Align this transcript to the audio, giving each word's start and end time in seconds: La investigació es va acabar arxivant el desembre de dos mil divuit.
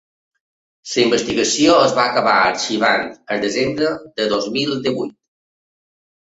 La 0.93 1.03
investigació 1.03 1.75
es 1.89 1.93
va 1.99 2.07
acabar 2.13 2.33
arxivant 2.47 3.07
el 3.37 3.45
desembre 3.47 3.95
de 4.19 4.29
dos 4.35 4.51
mil 4.59 4.77
divuit. 4.91 5.17